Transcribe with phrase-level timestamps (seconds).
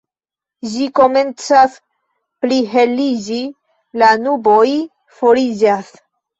[0.69, 1.75] Ĝi komencas
[2.47, 3.39] pliheliĝi,
[4.05, 4.67] la nuboj
[5.21, 5.97] foriĝas.